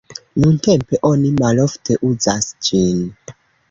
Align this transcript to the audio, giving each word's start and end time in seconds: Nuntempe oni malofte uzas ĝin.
Nuntempe 0.39 1.01
oni 1.11 1.33
malofte 1.43 2.01
uzas 2.11 2.53
ĝin. 2.71 3.09